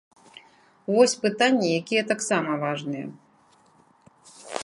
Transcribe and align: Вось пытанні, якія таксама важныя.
Вось 0.95 1.13
пытанні, 1.25 1.69
якія 1.81 2.03
таксама 2.13 2.51
важныя. 2.63 3.07